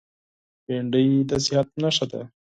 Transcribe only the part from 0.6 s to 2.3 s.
بېنډۍ د صحت نښه ده